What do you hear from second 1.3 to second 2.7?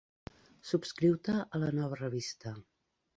a la nova revista.